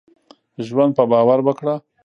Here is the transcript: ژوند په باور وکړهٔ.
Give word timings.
ژوند 0.67 0.91
په 0.97 1.03
باور 1.11 1.39
وکړهٔ. 1.43 1.75